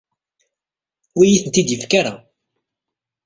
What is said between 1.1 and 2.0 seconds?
Ur iyi-tent-id yefki